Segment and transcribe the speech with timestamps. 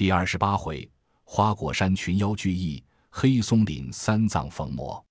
[0.00, 0.90] 第二十八回，
[1.24, 5.04] 花果山群妖聚义，黑松林三藏逢魔。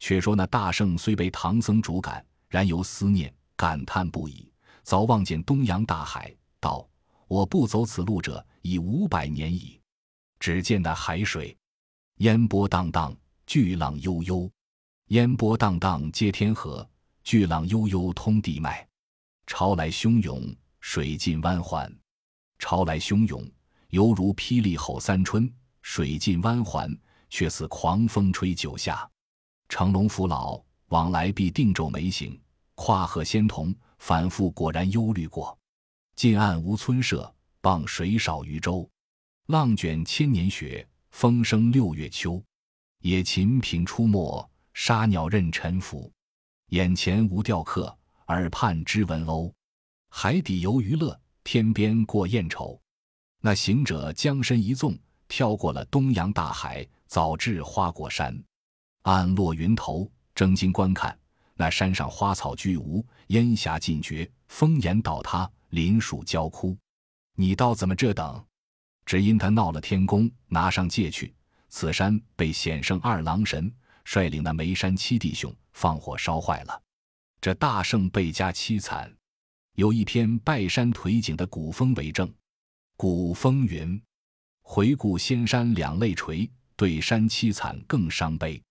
[0.00, 4.50] 却说那大圣虽被唐僧主赶，然犹思念感叹不已。
[4.82, 6.84] 早望见东洋大海，道
[7.28, 9.80] ：“我不走此路者已五百年矣。”
[10.40, 11.56] 只见那海水，
[12.16, 13.16] 烟波荡荡，
[13.46, 14.50] 巨浪悠悠。
[15.10, 16.84] 烟波荡荡接天河，
[17.22, 18.84] 巨浪悠悠通地脉。
[19.46, 21.88] 潮来汹涌，水尽弯环。
[22.58, 23.48] 潮来汹涌，
[23.94, 25.48] 犹如霹雳吼三春；
[25.80, 26.92] 水尽弯环，
[27.30, 29.08] 却似狂风吹九夏。
[29.68, 32.36] 乘龙扶老，往来必定皱眉形；
[32.74, 35.56] 跨鹤仙童，反复果然忧虑过。
[36.16, 38.90] 近岸无村舍，傍水少渔舟。
[39.46, 42.42] 浪卷千年雪，风生六月秋。
[43.02, 46.10] 野禽频出没，沙鸟任沉浮。
[46.70, 49.52] 眼前无钓客，耳畔知闻鸥。
[50.08, 52.80] 海底游鱼乐，天边过雁愁。
[53.46, 54.98] 那行者将身一纵，
[55.28, 58.34] 跳过了东洋大海，早至花果山。
[59.02, 61.14] 暗落云头，睁睛观看，
[61.52, 66.74] 那山上花草俱无，烟霞尽绝，峰岩倒塌，林树焦枯。
[67.36, 68.42] 你道怎么这等？
[69.04, 71.34] 只因他闹了天宫，拿上戒去。
[71.68, 73.70] 此山被显圣二郎神
[74.06, 76.82] 率领那眉山七弟兄放火烧坏了，
[77.42, 79.14] 这大圣倍加凄惨。
[79.74, 82.32] 有一篇拜山颓景的古风为证。
[82.96, 84.00] 古风云：
[84.62, 88.62] 回顾仙山两泪垂，对山凄惨更伤悲。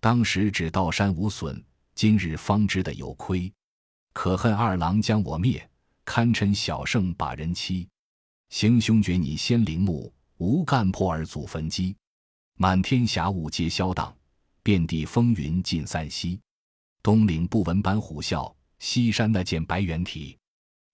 [0.00, 1.62] 当时只道山无损，
[1.94, 3.50] 今日方知的有亏。
[4.12, 5.70] 可恨二郎将我灭，
[6.04, 7.88] 堪称小圣把人欺。
[8.48, 11.96] 行凶绝你仙灵木，无干破而祖坟基。
[12.56, 14.12] 满天霞雾皆消荡，
[14.64, 16.40] 遍地风云尽散息。
[17.04, 20.36] 东岭不闻班虎啸，西山那见白猿啼。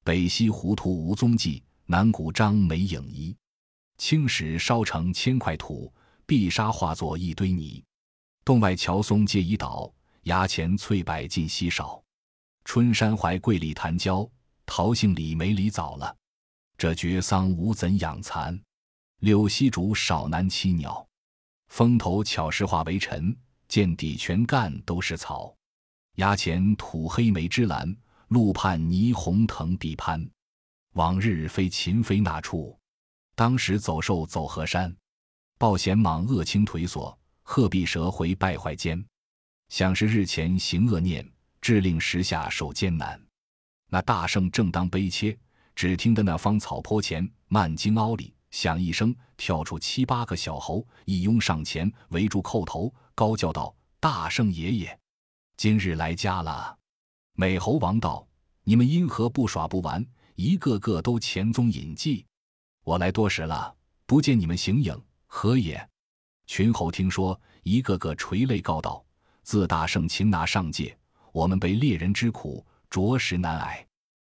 [0.05, 3.35] 北西糊涂无踪迹，南谷张梅影移。
[3.99, 5.93] 青石烧成千块土，
[6.27, 7.83] 碧沙化作一堆泥。
[8.45, 9.91] 洞外乔松皆已倒，
[10.25, 12.03] 崖前翠柏尽稀少。
[12.65, 14.29] 春山怀桂李檀焦，
[14.67, 16.15] 桃杏李梅李早了。
[16.77, 18.61] 这绝桑无怎养蚕，
[19.21, 21.07] 柳溪竹少难栖鸟。
[21.69, 23.35] 峰头巧石化为尘，
[23.67, 25.55] 见底全干都是草。
[26.17, 27.97] 崖前土黑梅枝兰，
[28.29, 30.29] 路畔霓虹藤碧攀。
[30.97, 32.75] 往日非禽飞那处，
[33.35, 34.95] 当时走兽走河山。
[35.59, 37.17] 抱贤蟒恶青颓索。
[37.43, 39.05] 鹤壁蛇回败坏间，
[39.69, 41.31] 想是日前行恶念，
[41.61, 43.21] 致令时下受艰难。
[43.89, 45.39] 那大圣正当悲切，
[45.75, 54.99] 只听得那方草坡前漫荆坳里响一声，跳出七八个小猴，一拥上前围住叩头，高叫道：“大圣爷爷，
[55.59, 56.77] 今日来家了。”
[57.37, 58.27] 美猴王道
[58.65, 60.05] ：“你们因何不耍不完？
[60.37, 62.25] 一个个都前踪隐迹，
[62.85, 63.75] 我来多时了，
[64.05, 64.95] 不见你们形影，
[65.27, 65.89] 何也？”
[66.47, 69.03] 群猴听说，一个个垂泪告道
[69.43, 70.97] ：“自大圣擒拿上界，
[71.33, 73.85] 我们被猎人之苦，着实难挨。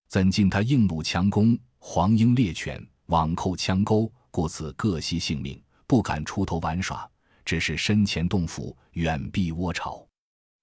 [0.08, 7.08] 怎禁他硬弩强弓，黄鹰猎犬，网扣枪钩，故此各惜性命，不敢出头玩耍，
[7.44, 10.02] 只是身前洞府，远避窝巢，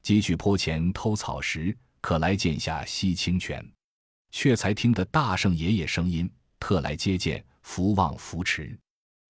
[0.04, 3.64] 汲取坡前偷草时，可来见下吸清泉。
[4.38, 8.78] 却才听得大圣爷爷声音，特来接见，福望扶持。”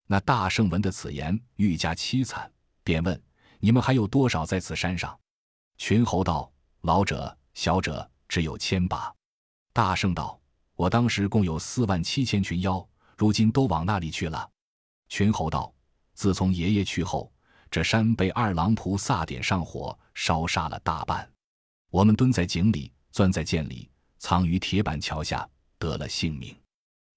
[0.06, 2.52] 那大圣闻得此言，愈加凄惨，
[2.84, 3.24] 便问
[3.62, 5.18] ：“你们还有多少在此山上？”
[5.80, 6.52] 群猴道
[6.84, 9.10] ：“老者、小者，只有千把。”
[9.72, 10.38] 大圣道
[10.76, 12.86] ：“我当时共有四万七千群妖，
[13.16, 14.50] 如今都往那里去了？”
[15.08, 15.74] 群猴道
[16.16, 17.32] ：“自从爷爷去后，
[17.72, 21.32] 这山被二郎菩萨点上火，烧杀了大半。
[21.92, 23.90] 我们蹲在井里，钻在涧里，
[24.20, 25.48] 藏于铁板桥下，
[25.78, 26.56] 得了性命。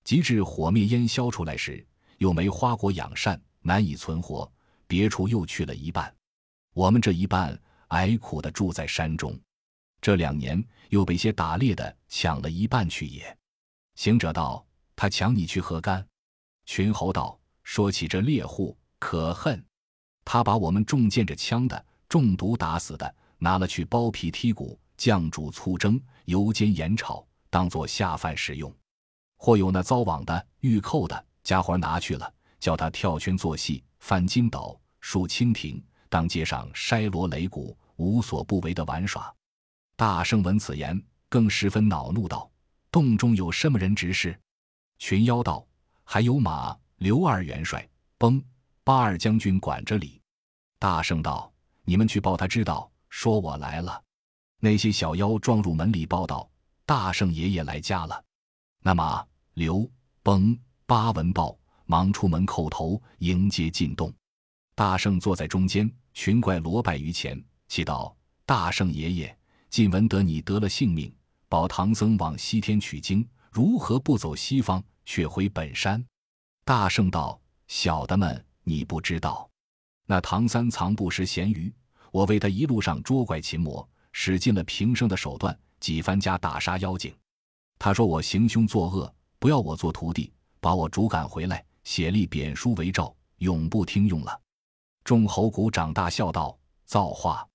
[0.04, 1.86] 及至火灭烟消出来时，
[2.18, 4.50] 又没花果养善，难以存活。
[4.86, 6.12] 别处又去了一半，
[6.74, 7.56] 我们这一半
[7.88, 9.38] 挨苦的住在山中。
[10.00, 13.36] 这两年又被些打猎的抢了一半去也。
[13.94, 16.04] 行者道：“他抢你去何干？”
[16.66, 19.62] 群猴道：“说起这猎户可恨，
[20.24, 26.00] 他把我们中箭着枪的、中毒打死的拿了去剥皮剔骨，酱煮粗蒸，
[26.30, 28.72] 油煎盐炒，当做下饭食用。
[29.36, 39.34] 或有那遭网的、玉扣的。”家伙拿去了，叫他跳圈做戏，翻筋斗，竖蜻蜓，当街上筛锣擂鼓，无所不为的玩耍。
[39.96, 42.48] 大圣闻此言，更十分恼怒，道
[42.92, 44.38] ：“洞中有什么人执事？”
[45.00, 45.66] 群妖道
[46.04, 47.88] ：“还有马刘二元帅，
[48.18, 48.40] 崩
[48.84, 50.20] 八二将军管着礼。”
[50.78, 51.50] 大圣道
[51.84, 54.00] ：“你们去报他知道，说我来了。”
[54.60, 56.48] 那些小妖撞入门里报道
[56.86, 58.24] ：“大圣爷爷来家了。”
[58.82, 59.90] 那么刘
[60.22, 60.56] 崩。
[60.86, 64.12] 八文报，忙出门叩头迎接进洞。
[64.74, 68.12] 大圣坐在中间，群怪罗拜于前，祈道
[68.44, 71.14] ：“大圣爷爷，晋闻得你得了性命，
[71.48, 76.04] 保唐僧往西天取经，如何不走西方，却回本山？”
[76.66, 79.48] 大圣道：“小的们，你不知道，
[80.06, 81.72] 那唐三藏不识咸鱼，
[82.10, 87.14] 我为他一路上捉怪擒魔，使尽了平生的手段，几番家打杀妖精。
[87.78, 94.40] 他说我行凶作恶，不要我做徒弟，把我逐赶回来，写立贬书为诏，永不听用了。”
[95.02, 97.48] 众猴鼓长大笑道：“造化，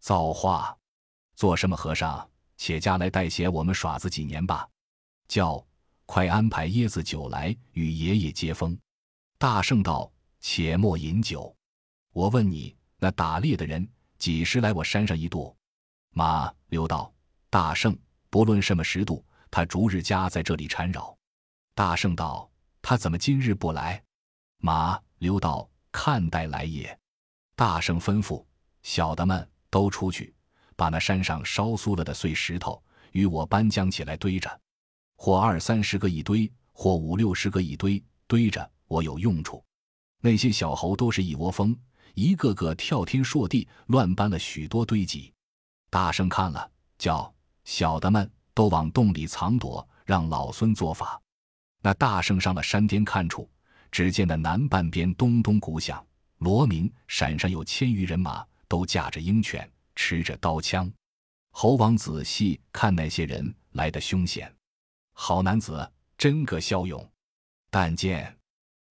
[0.00, 0.76] 造化！
[1.34, 2.28] 做什么和尚？
[2.56, 4.68] 且家来代写，我们耍子几年吧。
[5.26, 5.66] 叫
[6.06, 8.78] 快安排椰子酒来与爷爷接风。”
[9.38, 11.54] 大圣道：“且莫饮酒。
[12.12, 13.86] 我问你，那打猎的人
[14.18, 15.54] 几时来我山上一度？”
[16.14, 17.12] 马刘道
[17.50, 17.94] ：“大圣，
[18.30, 21.14] 不论什么时度，他逐日家在这里缠绕。”
[21.76, 22.50] 大圣道
[22.80, 24.02] ：“他怎么今日不来？”
[24.58, 25.68] 马刘道。
[25.96, 26.98] 看待来也，
[27.54, 28.44] 大圣吩咐
[28.82, 30.34] 小的们都出去，
[30.74, 32.82] 把那山上烧酥了的碎石头
[33.12, 34.60] 与我搬将起来堆着，
[35.16, 39.64] 或二三十个一堆，或五六十个一堆，堆着我有用处。
[40.20, 41.76] 那些小猴都是一窝蜂，
[42.14, 45.32] 一个个跳天硕地，乱搬了许多堆积。
[45.94, 47.32] 大圣看了，叫
[47.62, 51.22] 小的们都往洞里藏躲，让老孙做法。
[51.82, 53.48] 那大圣上了山巅看处。
[53.92, 56.04] 只见那南半边咚咚鼓响，
[56.38, 60.92] 罗明山上有千余人马，都驾着鹰犬，持着刀枪。
[61.52, 64.52] 猴王仔细看那些人来的凶险，
[65.12, 65.88] 好男子
[66.18, 67.08] 真个骁勇。
[67.70, 68.36] 但见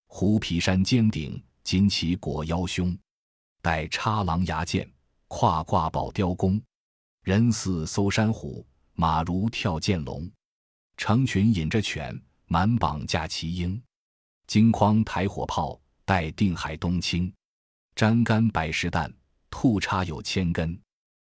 [0.08, 2.98] 虎皮山尖顶，金旗裹腰胸，
[3.62, 4.90] 带插狼牙剑，
[5.28, 6.62] 胯挂宝雕弓。
[7.24, 8.66] 人似搜山虎，
[8.96, 10.30] 马如跳涧龙。
[10.98, 13.82] 成群引着犬，满绑架骑鹰。
[14.46, 17.32] 金筐抬火炮，带定海东青；
[17.96, 19.10] 粘杆百十担，
[19.50, 20.78] 兔叉有千根；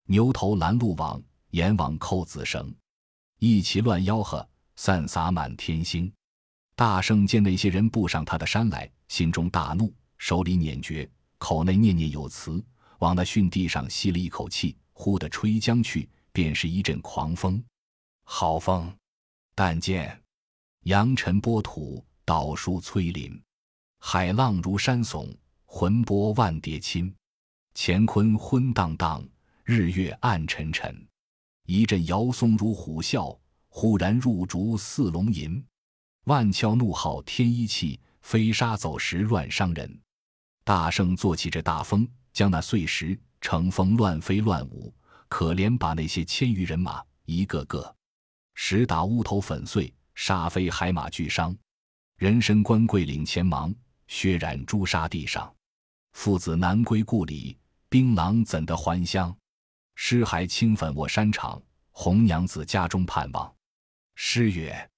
[0.05, 2.71] 牛头拦路网，阎王扣子绳。
[3.39, 4.47] 一齐乱吆喝，
[4.77, 6.13] 散洒满天星。
[6.77, 12.63] 大圣见那些人步上他的山来，心中大怒，手里捻诀，口内念念有词，
[12.99, 17.65] 往那逊地上吸了一口气，忽的吹将去，便是一阵狂风。
[18.25, 18.93] 好风！
[19.55, 20.21] 但见
[20.83, 22.05] 扬尘波土。
[22.25, 23.43] 倒树摧林，
[24.01, 25.35] 海浪如山耸，
[25.65, 27.15] 魂波万叠侵。
[27.75, 29.27] 乾坤昏荡荡，
[29.65, 31.09] 日月暗沉沉。
[31.65, 33.35] 一阵摇松如虎啸，
[33.71, 35.65] 忽然入竹似龙吟。
[36.25, 39.99] 万窍怒号天一气，飞沙走石乱伤人。
[40.65, 44.93] 大圣坐起这大风，将那碎石乘风乱飞乱舞，
[45.29, 47.95] 可怜把那些千余人马一个个
[48.55, 51.57] 石打乌头粉碎，沙飞海马俱伤。
[52.17, 53.73] 人参官贵领前忙，
[54.09, 55.55] 血染朱砂地上。
[56.13, 57.57] 父子难归故里，
[57.89, 59.35] 槟榔怎得还乡？
[59.95, 61.63] 尸骸清粉卧山场，
[61.93, 63.55] 红娘子家中盼望。
[64.17, 64.91] 诗曰：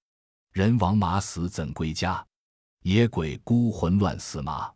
[0.51, 2.25] 人亡马死怎归家？
[2.81, 4.71] 野鬼孤魂乱死马。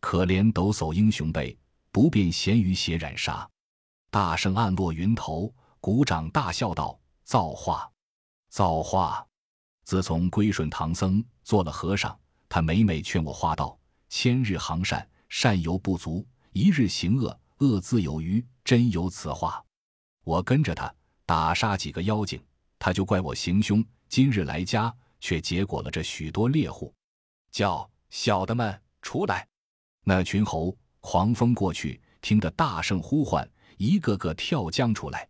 [0.00, 1.56] 可怜抖擞英雄辈，
[1.96, 3.48] 不便咸鱼血染纱。
[4.10, 5.50] 大圣暗落云头，
[5.80, 7.90] 鼓掌大笑道：造化，
[8.50, 9.26] 造化！
[9.82, 12.14] 自从归顺唐僧，做了和尚，
[12.50, 13.78] 他每每劝我花道：
[14.10, 16.22] 千日行善，善犹不足；
[16.52, 18.46] 一日行恶，恶自有余。
[18.62, 19.64] 真有此话。
[20.22, 22.38] 我跟着他打杀几个妖精，
[22.78, 23.82] 他就怪我行凶。
[24.10, 26.92] 今日来家，却结果了这许多猎户，
[27.50, 29.48] 叫小的们出来。
[30.04, 30.76] 那群猴
[31.08, 35.28] 狂风过去，听得大圣呼唤，一个个跳江出来。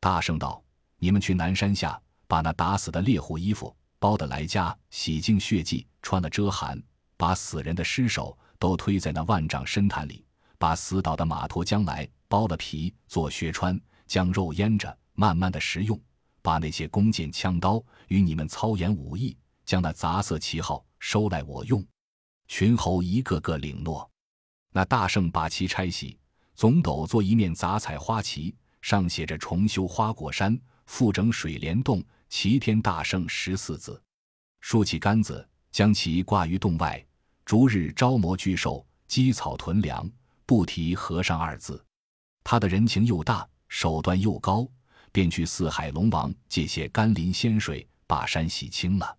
[0.00, 0.64] 大圣道
[0.96, 6.82] ：“你们去南山下，把那打死的猎户衣服。”包的来家，洗净血迹，穿了遮寒，
[7.18, 10.24] 把死人的尸首都推在那万丈深潭里，
[10.56, 16.00] 把死倒的马驮将来，剥了皮做靴穿，将肉腌着，慢慢的食用。
[16.40, 19.36] 把那些弓箭枪刀与你们操演武艺，
[19.66, 21.86] 将那杂色旗号收来我用。
[22.48, 24.09] 群猴一个个领诺。
[24.72, 26.18] 那大圣把旗拆洗，
[26.54, 32.02] 总斗做一面杂彩花旗，上写着“重修花果山，复整水帘洞”。
[32.30, 34.00] 齐天大圣十四字，
[34.60, 37.04] 竖起杆子，将其挂于洞外，
[37.44, 40.08] 逐日招魔聚兽，积草屯粮，
[40.46, 41.84] 不提和尚二字。
[42.44, 44.64] 他的人情又大，手段又高，
[45.10, 49.18] 便去四海龙王借些甘霖仙水，把山洗清了。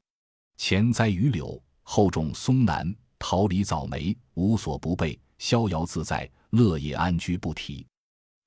[0.55, 7.83] 前栽榆柳，后种松楠、桃李、枣梅，无所不备，逍遥自在，乐业安居，不提。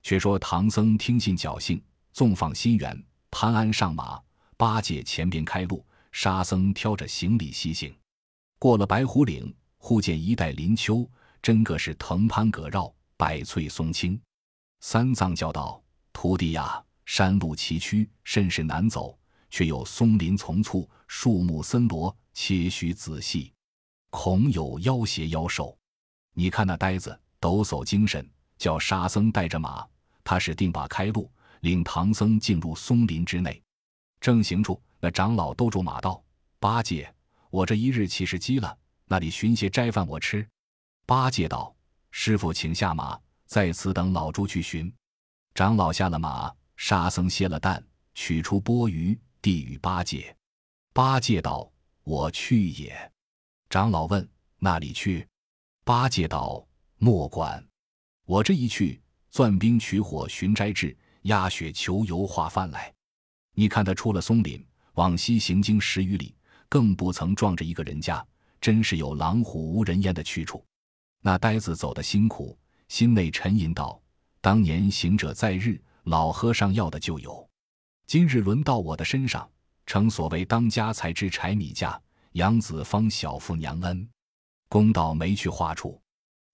[0.01, 1.83] 却说唐僧听信侥幸，
[2.13, 4.17] 纵放心猿，攀鞍上马。
[4.55, 7.93] 八戒前边开路，沙僧挑着行李西行，
[8.57, 11.05] 过了白虎岭，忽见一带林丘，
[11.41, 14.17] 真个是藤攀葛绕，百翠松青。
[14.79, 15.83] 三藏叫道
[16.13, 23.51] ：“徒弟呀，山路崎岖，甚是难走，却有松林丛簇，树木森罗，切须仔细，
[24.11, 25.77] 恐有妖邪妖兽。
[26.37, 29.87] 你看那呆子抖擞精神，叫沙僧带着马，
[30.21, 33.59] 他是定把开路，领唐僧进入松林之内。
[34.19, 36.21] 正行处，那长老兜住马道
[36.59, 37.11] ：‘八戒，
[37.49, 38.77] 我这一日岂是饥了？
[39.05, 40.45] 那里寻些斋饭我吃。’
[41.07, 41.73] 八戒道
[42.11, 44.93] ：‘师傅，请下马，在此等老猪去寻。’
[45.55, 47.81] 长老下了马，沙僧歇了担，
[48.13, 50.35] 取出钵盂，递与八戒。
[50.91, 51.71] 八戒道
[52.03, 53.09] ：‘我去也。’
[53.69, 54.27] 长老问
[54.59, 55.25] ：‘那里去？’
[55.85, 56.65] 八戒道
[56.97, 57.63] ：‘莫管，
[58.25, 58.99] 我这一去，
[59.29, 62.91] 钻冰取火寻斋至，压雪求油化饭来。
[63.53, 64.65] 你看他出了松林，
[64.95, 66.33] 往西行经十余里，
[66.67, 68.25] 更不曾撞着一个人家，
[68.59, 70.65] 真是有狼虎无人烟的去处。
[71.21, 74.01] 那呆子走得辛苦，心内沉吟道
[74.41, 77.47] ：‘当年行者在日，老和尚要的就有；
[78.07, 79.47] 今日轮到我的身上，
[79.85, 82.01] 成所谓当家才知柴米价，
[82.31, 84.09] 养子方晓父娘恩。’”
[84.67, 86.01] 公道没去画处，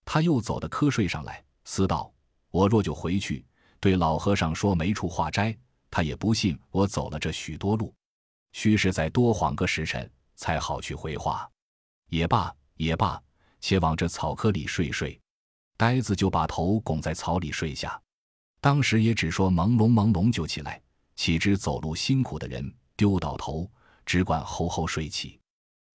[0.05, 2.11] 他又走到瞌睡上来，思道
[2.51, 3.45] ：“我若就回去，
[3.79, 5.57] 对老和尚说没处化斋，
[5.89, 7.93] 他也不信我走了这许多路，
[8.51, 11.49] 须是再多缓个时辰，才好去回话。
[12.09, 13.21] 也罢，也罢，
[13.59, 15.19] 且往这草窠里睡睡。”
[15.77, 17.99] 呆子就把头拱在草里睡下，
[18.59, 20.79] 当时也只说朦胧朦胧就起来，
[21.15, 23.67] 岂知走路辛苦的人丢倒头，
[24.05, 25.40] 只管吼吼睡起。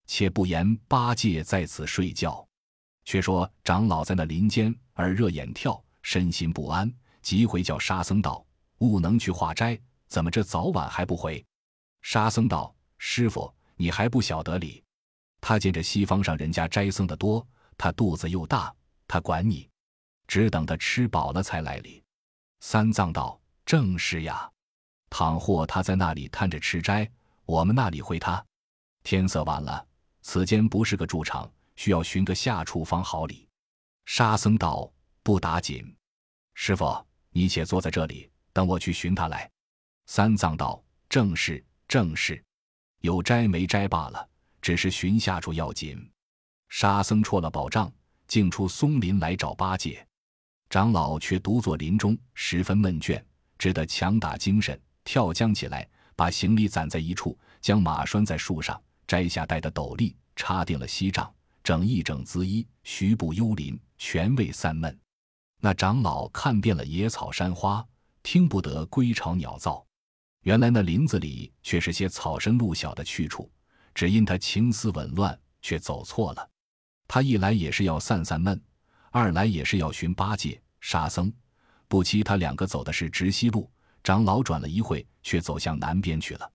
[0.07, 2.47] 且不言八戒在此睡觉，
[3.05, 8.45] 却说长老在那林间耳热眼跳，身心不安，急回叫沙僧道
[8.79, 11.45] ：“悟能去化斋，怎么这早晚还不回？”
[12.03, 14.83] 沙僧道：“师傅，你还不晓得理。
[15.41, 17.47] 他见这西方上人家斋僧的多，
[17.77, 18.75] 他肚子又大，
[19.09, 19.69] 他管你，
[20.29, 22.03] 只等他吃饱了才来理。”
[22.61, 24.49] 三藏道：“正是呀，
[25.11, 27.11] 倘或他在那里贪着吃斋，
[27.45, 28.45] 我们那里会他？
[29.03, 29.85] 天色晚了。”
[30.29, 33.49] 此间不是个住场，需要寻个下处方好理。
[34.07, 34.93] 沙僧道
[35.23, 35.97] ：“不打紧，
[36.55, 39.49] 师傅，你且坐在这里，等我去寻他来。”
[40.07, 42.43] 三藏道：“正是，正是，
[43.03, 44.29] 有斋没斋罢了，
[44.61, 45.97] 只是寻下处要紧。”
[46.71, 47.91] 沙僧戳了宝杖，
[48.27, 50.05] 径出松林来找八戒。
[50.69, 53.23] 长老却独坐林中，十分闷倦，
[53.57, 58.83] 只得强打精神，跳江起来，把行李攒在一处，将马拴在树上。
[59.07, 61.33] 摘下戴的斗笠，插定了锡杖，
[61.63, 64.99] 整一整姿衣，徐步幽林，全为散闷。
[65.61, 67.87] 那长老看遍了野草山花，
[68.23, 69.85] 听不得归巢鸟噪。
[70.43, 73.51] 原来那林子里却是些草深路小的去处，
[73.95, 76.49] 只因他情思紊乱，却走错了。
[77.09, 78.61] 他一来也是要散散闷，
[79.11, 81.33] 二来也是要寻八戒、沙僧。
[81.89, 83.71] 不期他两个走的是直西路，
[84.03, 86.53] 长老转了一会，却走向南边去了。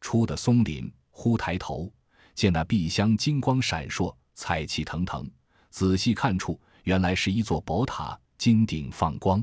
[0.00, 0.90] 出的松林。
[1.18, 1.90] 忽抬头，
[2.34, 5.28] 见那碧香金光闪烁，彩气腾腾。
[5.70, 9.42] 仔细看处，原来是一座宝塔，金顶放光。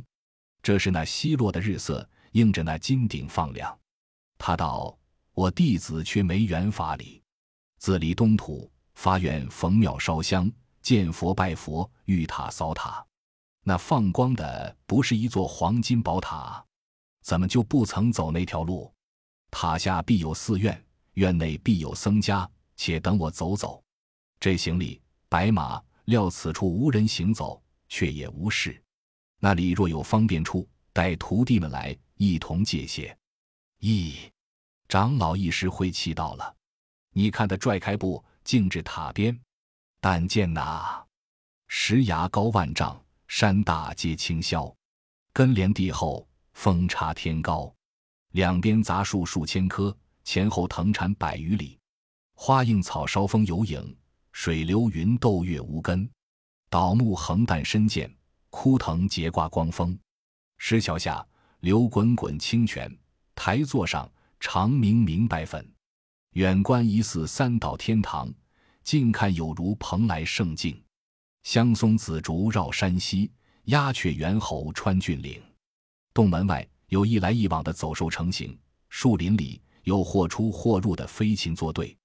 [0.62, 3.76] 这是那西落的日色，映着那金顶放亮。
[4.38, 4.96] 他道
[5.34, 7.24] ：“我弟子却没缘法理，
[7.80, 10.50] 自离东土，发愿逢庙烧香，
[10.84, 13.04] 见佛拜佛，遇塔扫塔。
[13.64, 16.64] 那放光的不是一座黄金宝塔，
[17.24, 18.94] 怎么就不曾走那条路？
[19.50, 20.80] 塔下必有寺院。”
[21.14, 23.84] 院内必有僧家，且等我走走。
[24.40, 28.82] 这行李白马，料此处无人行走，却也无事。
[29.40, 33.16] 那里若有方便处，待徒弟们来一同借谢。
[33.80, 34.30] 咦，
[34.88, 36.56] 长老一时晦气到了。
[37.12, 39.38] 你看他拽开步，径至塔边。
[40.00, 41.06] 但见那
[41.68, 44.74] 石崖高万丈，山大皆清霄，
[45.32, 47.74] 根连地厚，峰插天高，
[48.32, 49.96] 两边杂树数千棵。
[50.24, 51.78] 前后藤缠百余里，
[52.36, 53.96] 花映草梢风有影，
[54.32, 56.10] 水流云斗月无根。
[56.70, 58.12] 倒木横担深涧，
[58.50, 59.98] 枯藤结挂光峰。
[60.58, 61.26] 石桥下
[61.60, 62.92] 流滚滚清泉，
[63.36, 65.70] 台座上长明明白粉。
[66.32, 68.34] 远观疑似三岛天堂，
[68.84, 70.82] 近看有如蓬莱圣境。
[71.44, 73.30] 香松紫竹绕山溪，
[73.66, 75.40] 鸦雀猿猴穿峻岭。
[76.14, 78.58] 洞门外有一来一往的走兽成行，
[78.90, 79.62] 树林里。
[79.84, 81.98] 有或出或入的飞禽作对，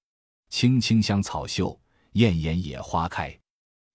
[0.50, 1.78] 青青香草秀，
[2.12, 3.36] 艳艳野花开。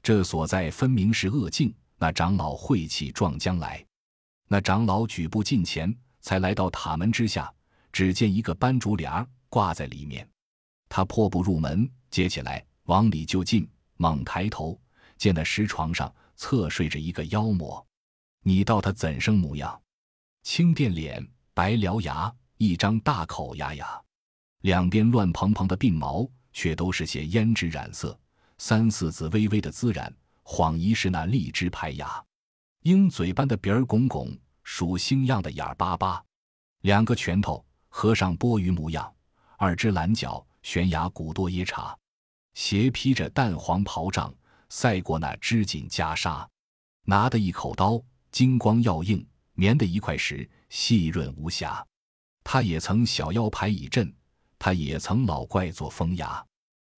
[0.01, 1.73] 这所在分明是恶境。
[1.95, 3.85] 那长老晦气撞将来，
[4.49, 7.53] 那长老举步近前，才来到塔门之下，
[7.93, 10.27] 只见一个斑竹帘挂在里面。
[10.89, 14.77] 他破步入门，接起来往里就进，猛抬头，
[15.17, 17.85] 见那石床上侧睡着一个妖魔。
[18.41, 19.81] 你道他怎生模样？
[20.41, 24.01] 青靛脸，白獠牙，一张大口牙牙，
[24.62, 28.17] 两边乱蓬蓬的鬓毛却都是些胭脂染色，
[28.57, 32.24] 三四子微微的滋染，恍疑是那荔枝排牙。
[32.83, 36.24] 鹰嘴般的鼻儿拱拱，鼠星样的眼儿巴巴，
[36.81, 39.13] 两个拳头和尚钵盂模样，
[39.57, 41.98] 二只懒脚悬崖古多耶茶，
[42.53, 44.33] 斜披着淡黄袍帐，
[44.69, 46.48] 赛过那织锦袈裟，
[47.05, 51.86] 拿的一口刀，金光耀映，棉的一块石，细润无瑕。
[52.43, 54.13] 他也曾小腰牌以阵，
[54.59, 56.45] 他也曾老怪做风牙。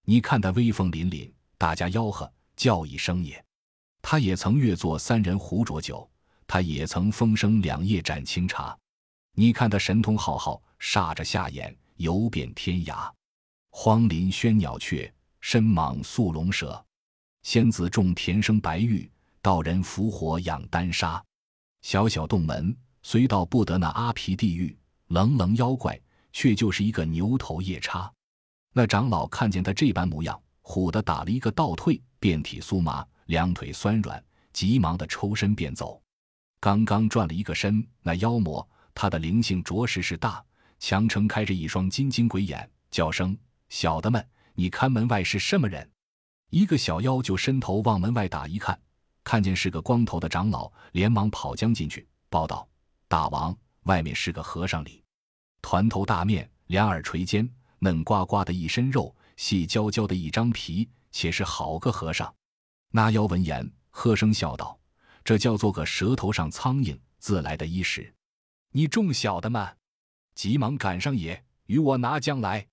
[0.05, 3.43] 你看他威风凛凛，大家吆喝叫一声也。
[4.01, 6.07] 他也曾月坐三人壶浊酒，
[6.45, 8.77] 他也曾风声两夜盏清茶。
[9.33, 13.11] 你看他神通浩浩，煞着下眼，游遍天涯。
[13.71, 15.11] 荒林喧鸟雀，
[15.41, 16.83] 深蟒宿龙蛇。
[17.43, 19.09] 仙子种田生白玉，
[19.41, 21.23] 道人伏火养丹砂。
[21.81, 25.99] 小小洞门，虽到不得那阿皮地狱，冷冷妖怪，
[26.33, 28.11] 却就是一个牛头夜叉。
[28.73, 33.05] 那长老看见他这般模样，唬得打了一个倒退，遍体酥麻。
[33.25, 35.99] 两腿酸软，急忙的抽身便走。
[36.59, 40.45] 刚刚转了一个身，那妖魔他的灵性着实是大，
[40.77, 43.35] 强撑开着一双金睛鬼眼，叫声
[43.69, 45.89] ：“小的们，你看门外是什么人？”
[46.51, 48.79] 一个小妖就伸头往门外打一看，
[49.23, 52.67] 看见是个光头的长老，连忙跑将进去，报道
[53.09, 55.03] ：“大王，外面是个和尚里，
[55.61, 57.49] 团头大面，两耳垂肩，
[57.79, 62.33] 嫩呱呱的一身肉，细焦焦的一张皮，且是好个和尚。”
[62.91, 64.79] 那妖闻言，喝声笑道
[65.23, 68.13] ：“这叫做个舌头上苍蝇，自来的衣食。
[68.71, 69.67] 你众小的们，
[70.33, 72.65] 急忙赶上也，与我拿将来。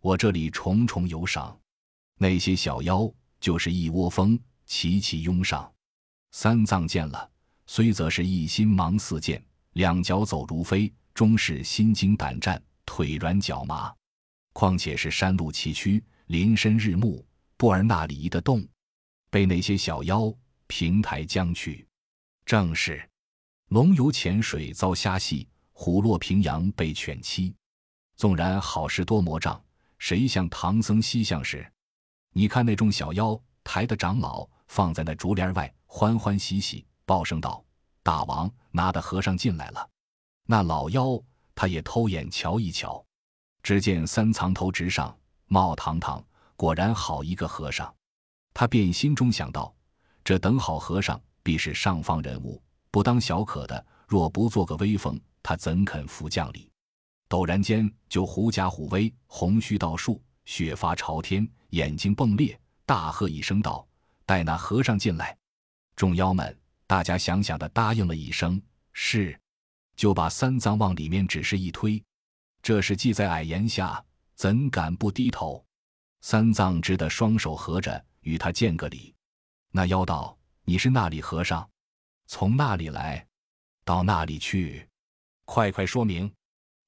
[0.00, 1.58] 我这里重重有赏。”
[2.18, 5.72] 那些小妖就是一窝蜂，齐齐拥上。
[6.32, 7.30] 三藏见了，
[7.66, 9.42] 虽则是一心忙似箭，
[9.80, 13.90] 两脚走如飞，终是心惊胆战，腿软脚麻。
[14.52, 17.24] 况且是山路崎岖，林深日暮，
[17.56, 18.62] 不尔那里移得动？
[19.30, 20.30] 被那些小妖
[20.66, 21.86] 平台将去，
[22.44, 23.02] 正是
[23.68, 27.56] 龙游浅水遭虾戏，虎落平阳被犬欺。
[28.16, 29.58] 纵然好事多魔障，
[29.98, 31.66] 谁像唐僧西向时？
[32.34, 37.64] 你看那众小妖抬的长老放在那竹帘外，欢欢喜喜报声道
[38.02, 39.88] ：“大王拿的和尚进来了。”
[40.46, 41.20] 那老妖
[41.54, 43.04] 他也偷眼瞧一瞧，
[43.62, 46.24] 只见三藏头直上，冒堂堂，
[46.56, 47.94] 果然好一个和尚。
[48.52, 49.72] 他便心中想到：
[50.24, 52.60] 这等好和尚必是上方人物，
[52.90, 53.86] 不当小可的。
[54.08, 56.68] 若不做个威风，他怎肯服将礼？
[57.28, 63.86] 陡然间就狐假虎威，红须倒竖，血发朝天，眼睛迸裂，大喝一声道
[64.26, 65.38] ：“带那和尚进来！”
[65.94, 66.58] 众妖们，
[66.90, 68.60] 大家想想的答应了一声
[68.92, 69.40] ：“是。”
[69.94, 72.02] 就把三藏往里面只是一推。
[72.62, 75.64] 这是系在矮檐下，怎敢不低头？
[76.20, 78.04] 三藏只得双手合着。
[78.22, 79.14] 与他见个礼，
[79.70, 81.70] 那妖道：“你是那里和尚？
[82.26, 83.24] 从那里来？
[83.84, 84.84] 到那里去？
[85.44, 86.28] 快快说明。”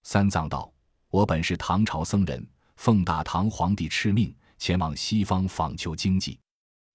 [0.02, 0.74] 三藏道
[1.10, 6.40] ：“我本是唐朝僧人，奉大唐皇帝敕命，前往西方访求经济，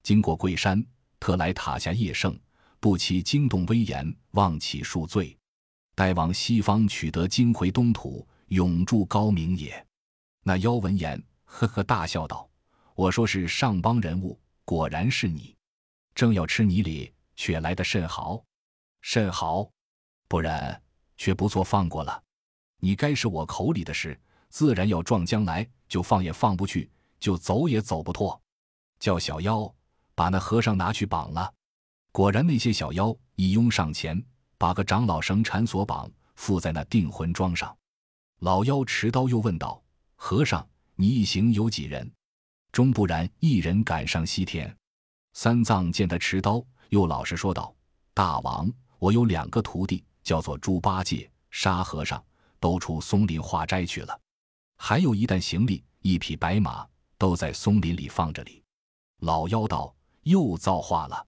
[0.03, 0.85] 经过贵山，
[1.21, 2.37] 特来塔下夜圣，
[2.79, 5.37] 不期惊动威严，望起恕罪。
[5.95, 9.85] 待往西方取得金回东土，永驻高明也。”
[10.43, 12.49] 那妖闻言，呵呵大笑道。
[12.95, 15.55] 我说是上邦人物，果然是你，
[16.15, 18.43] 正要吃你礼，却来的甚好，
[19.01, 19.69] 甚好，
[20.27, 20.81] 不然
[21.15, 22.23] 却不做放过了。
[22.79, 28.39] 你该是我口里的事，自然要撞将来，就放也放不去，就走也走不脱。
[28.99, 29.71] 叫小妖
[30.15, 31.53] 把那和尚拿去绑了。
[32.17, 34.19] 果然那些小妖一拥上前，
[34.57, 37.77] 把个长老绳缠锁绑，附在那定魂桩上。
[38.39, 39.79] 老妖持刀又问道
[40.17, 42.11] ：“和尚，你一行有几人？”
[42.73, 44.75] 终不然，一人赶上西天。
[45.33, 47.71] 三藏见他持刀，又老实说道
[48.15, 52.19] ：“大王，我有两个徒弟，叫做猪八戒、沙和尚，
[52.59, 54.19] 都出松林化斋去了。
[54.77, 56.83] 还有一担行李，一匹白马，
[57.19, 58.63] 都在松林里放着哩。”
[59.21, 61.23] 老妖道：“又造化了，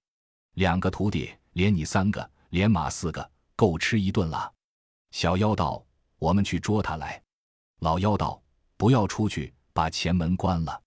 [0.59, 4.53] 两个徒弟，连你三个，连马四个，够吃一顿了。”
[5.11, 5.81] 小妖道
[6.19, 7.23] ：“我们去捉他来。”
[7.79, 8.43] 老妖道
[8.75, 10.81] ：“不要出去，把前门关了。”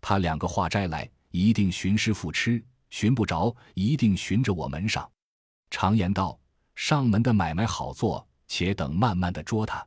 [0.00, 5.06] 他两个化斋来，一定寻师傅吃，寻不着，一定寻着我门上。
[5.68, 6.40] 常言道：
[6.74, 9.86] 上门的买卖好做，且等慢慢的捉他。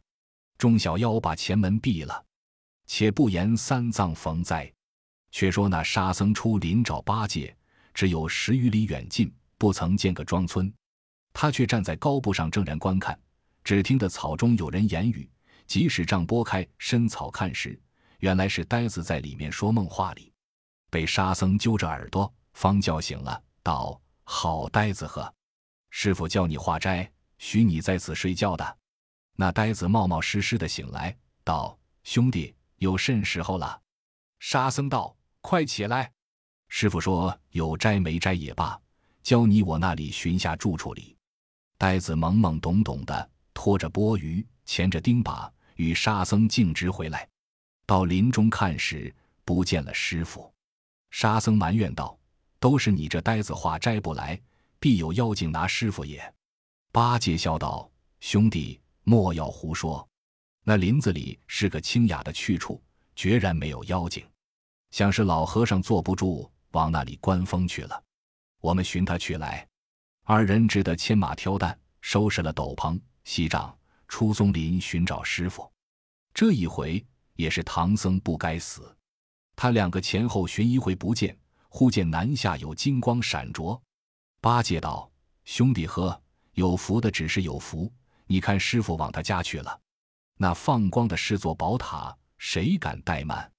[0.59, 2.23] 众小妖把前门闭了，
[2.85, 4.71] 且不言三藏逢灾。
[5.31, 7.57] 却说那沙僧出林找八戒，
[7.93, 10.73] 只有十余里远近，不曾见个庄村。
[11.31, 13.19] 他却站在高步上正然观看，
[13.63, 15.29] 只听得草中有人言语。
[15.65, 17.81] 即使帐拨开，深草看时，
[18.19, 20.31] 原来是呆子在里面说梦话里，
[20.89, 25.33] 被沙僧揪着耳朵，方叫醒了，道：“好呆子呵，
[25.89, 28.77] 师傅叫你化斋，许你在此睡觉的。”
[29.35, 33.81] 那呆子冒冒失失的醒来，道：“兄弟，有甚时候了？”
[34.39, 36.11] 沙僧道：“快起来！
[36.75, 38.75] 师傅说有斋没斋也罢，
[39.21, 41.15] 教你我那里寻下住处里。”
[41.77, 47.29] 呆子懵懵懂懂的，拖着钵盂，牵着钉耙，与沙僧径直回来。
[47.85, 49.13] 到林中看时，
[49.45, 50.51] 不见了师傅。
[51.11, 52.17] 沙僧埋怨道
[52.59, 54.41] ：“都是你这呆子化斋不来，
[54.79, 56.33] 必有妖精拿师傅也。”
[56.91, 57.87] 八戒笑道
[58.19, 60.05] ：“兄弟，莫要胡说。
[60.63, 62.81] 那林子里是个清雅的去处，
[63.15, 64.25] 决然没有妖精。
[64.89, 68.03] 想是老和尚坐不住，往那里观风去了。
[68.59, 69.67] 我们寻他去来。”
[70.25, 73.75] 二人只得牵马挑担，收拾了斗篷、锡杖，
[74.07, 75.69] 出松林寻找师傅。
[76.33, 77.05] 这一回
[77.35, 78.95] 也是唐僧不该死。
[79.55, 83.79] 他两个前后寻一回不见，忽见南下有金光闪着。
[84.39, 85.11] 八戒道
[85.43, 86.21] ：“兄弟呵，
[86.53, 87.91] 有福的只是有福。
[88.25, 89.79] 你看师傅往他家去了。
[90.37, 93.51] 那放光的是座宝塔，谁敢怠慢？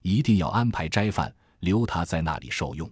[0.00, 1.34] 一定要安排斋饭，
[1.66, 2.90] 留他在那里受用。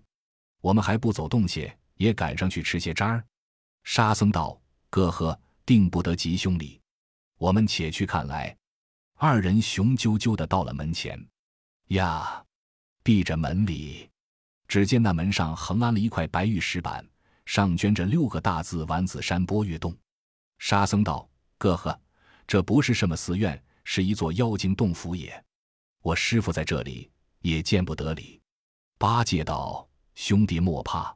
[0.61, 3.25] 我们还不走动些。”也赶上去吃些渣儿。
[3.85, 4.61] 沙僧道
[4.91, 6.81] ：“哥呵，定不得吉凶礼，
[7.39, 8.57] 我们且去看来。”
[9.15, 11.17] 二人雄赳赳的到了门前，
[11.91, 12.45] 呀，
[13.05, 14.11] 闭着门里，
[14.67, 17.09] 只见那门上横安了一块白玉石板，
[17.47, 19.97] 上镌着六个大字：“丸子山波月洞。”
[20.59, 21.97] 沙僧道：“哥呵，
[22.45, 25.45] 这不是什么寺院，是一座妖精洞府也。
[26.03, 27.09] 我师傅在这里，
[27.39, 28.43] 也见不得礼。”
[29.07, 29.87] 八戒道
[30.17, 31.15] ：“兄弟莫怕。”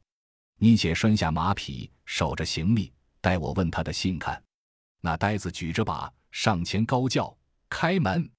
[0.61, 4.45] 你且拴下马匹，守着行李，待我问他的信看。
[5.01, 7.35] 那呆子举着把上前高叫
[7.71, 8.31] ：“开门，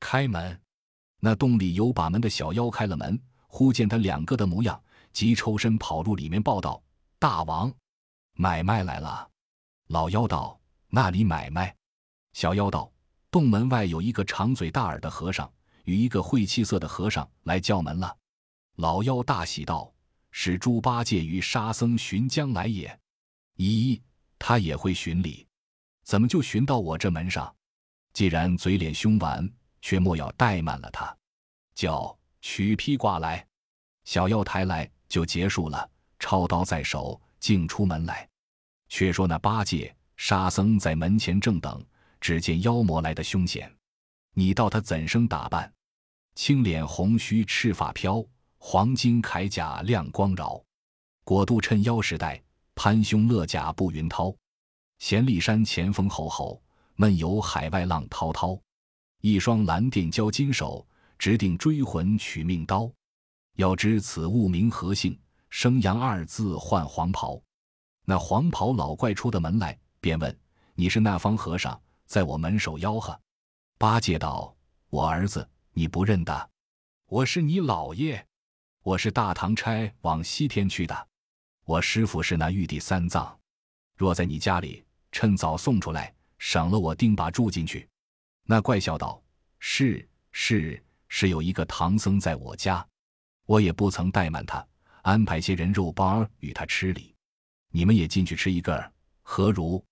[0.00, 0.58] 开门！”
[1.20, 4.82] 那洞里有把门的小妖开了门，忽见他两个的模样，
[5.12, 6.82] 即抽身跑入里面报道
[7.20, 7.70] ：“大王，
[8.32, 9.28] 买卖来了。”
[9.88, 11.76] 老妖道：“那里买卖？”
[12.32, 12.90] 小妖道
[13.30, 15.52] ：“洞门外有一个长嘴大耳的和尚，
[15.84, 18.16] 与一个晦气色的和尚来叫门了。”
[18.76, 19.92] 老妖大喜道。
[20.38, 23.00] 是猪八戒与沙僧寻将来也。
[23.56, 23.98] 咦，
[24.38, 25.46] 他也会寻礼，
[26.04, 27.56] 怎么就寻到我这门上？
[28.12, 31.16] 既然嘴脸凶顽，却莫要怠慢了他。
[31.74, 33.46] 叫取披挂来，
[34.04, 35.90] 小妖抬来就结束了。
[36.18, 38.28] 抄刀在手，竟出门来。
[38.90, 41.82] 却说那八戒、沙僧在门前正等，
[42.20, 43.74] 只见妖魔来的凶险。
[44.34, 45.72] 你道他怎生打扮？
[46.34, 48.22] 青脸红须，赤发飘。
[48.58, 50.60] 黄金铠甲亮光饶，
[51.24, 52.42] 果肚衬腰时代，
[52.74, 54.34] 攀胸勒甲步云涛。
[54.98, 56.60] 闲立山前风吼吼，
[56.94, 58.58] 闷游海外浪滔滔。
[59.20, 60.86] 一双蓝靛交金手，
[61.18, 62.90] 直定追魂取命刀。
[63.56, 65.18] 要知此物名何姓？
[65.48, 67.40] 生阳二字换黄袍。
[68.04, 70.38] 那黄袍老怪出的门来，便问
[70.74, 73.18] ：“你是那方和尚，在我门首吆喝？”
[73.78, 74.54] 八戒道
[74.90, 76.50] ：“我儿子，你不认得？
[77.06, 78.26] 我是你老爷。”
[78.86, 81.08] 我是大唐差往西天去的，
[81.64, 83.36] 我师傅是那玉帝三藏，
[83.96, 87.88] 若在你家里，趁早送出来，省了我定把住进去。
[88.44, 89.20] 那怪笑道
[89.58, 92.86] ：“是是是，有一个唐僧在我家，
[93.46, 94.64] 我也不曾怠慢他，
[95.02, 97.12] 安排些人肉包与他吃哩。
[97.72, 99.84] 你们也进去吃一个，何如？”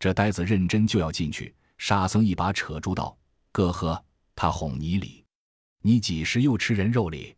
[0.00, 3.14] 这呆子认真就要进去，沙僧一把扯住道
[3.52, 4.02] ：“哥呵，
[4.34, 5.26] 他哄你哩，
[5.82, 7.36] 你几时又吃人肉哩？”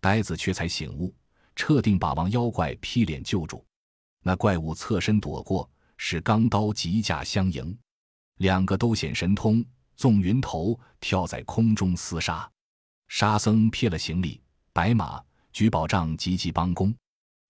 [0.00, 1.14] 呆子却才醒悟，
[1.54, 3.64] 撤定把王妖怪劈脸救住。
[4.22, 7.76] 那怪物侧身躲过，使钢刀急架相迎，
[8.38, 9.64] 两个都显神通，
[9.96, 12.50] 纵云头跳在空中厮杀。
[13.08, 16.94] 沙僧撇了行李，白马举宝杖，急急帮工。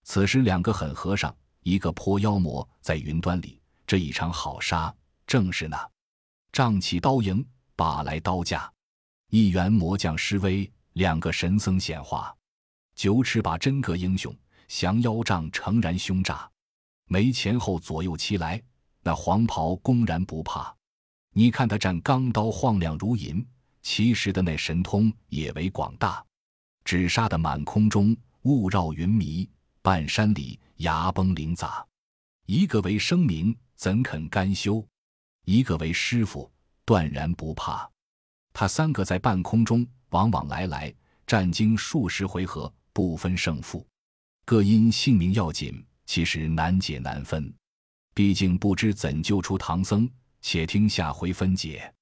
[0.04, 4.94] 此时两个狠和尚，一个泼妖魔在云端里，这一场好杀，
[5.26, 5.90] 正是那
[6.52, 8.70] 仗起刀迎，把来刀架，
[9.30, 12.34] 一员魔将施威，两个神僧显化。
[12.94, 14.34] 九尺把真格英雄，
[14.66, 16.50] 降妖杖诚然凶诈，
[17.06, 18.62] 没前后左右齐来，
[19.02, 20.74] 那黄袍公然不怕。
[21.34, 23.46] 你看他战钢刀晃亮如银，
[23.82, 26.24] 其实的那神通也为广大，
[26.82, 29.46] 只杀得满空中雾绕云迷，
[29.82, 31.86] 半山里崖崩林杂。
[32.46, 34.82] 一个为生名，怎肯甘休？
[35.44, 36.50] 一个为师傅，
[36.86, 37.86] 断然不怕。
[38.54, 40.92] 他三个在半空中往往来来。
[41.26, 43.84] 战经数十回合，不分胜负，
[44.44, 47.52] 各因性命要紧，其实难解难分。
[48.14, 50.08] 毕竟不知怎救出唐僧，
[50.40, 51.92] 且听下回分解。